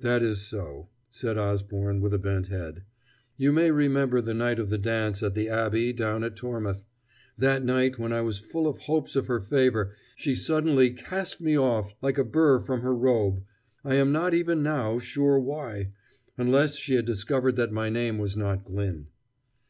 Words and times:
"That 0.00 0.22
is 0.22 0.40
so," 0.40 0.88
said 1.10 1.36
Osborne 1.36 2.00
with 2.00 2.14
a 2.14 2.18
bent 2.18 2.46
head. 2.48 2.84
"You 3.36 3.52
may 3.52 3.70
remember 3.70 4.22
the 4.22 4.32
night 4.32 4.58
of 4.58 4.70
the 4.70 4.78
dance 4.78 5.22
at 5.22 5.34
the 5.34 5.50
Abbey 5.50 5.92
down 5.92 6.24
at 6.24 6.36
Tormouth. 6.36 6.86
That 7.36 7.62
night, 7.62 7.98
when 7.98 8.10
I 8.10 8.22
was 8.22 8.38
full 8.38 8.66
of 8.66 8.78
hopes 8.78 9.14
of 9.14 9.26
her 9.26 9.40
favor, 9.42 9.94
she 10.16 10.34
suddenly 10.34 10.88
cast 10.92 11.42
me 11.42 11.54
off 11.58 11.92
like 12.00 12.16
a 12.16 12.24
burr 12.24 12.60
from 12.60 12.80
her 12.80 12.94
robe 12.96 13.42
I 13.84 13.96
am 13.96 14.10
not 14.10 14.32
even 14.32 14.62
now 14.62 14.98
sure 15.00 15.38
why 15.38 15.92
unless 16.38 16.76
she 16.76 16.94
had 16.94 17.04
discovered 17.04 17.56
that 17.56 17.70
my 17.70 17.90
name 17.90 18.16
was 18.16 18.38
not 18.38 18.64
Glyn." 18.64 19.08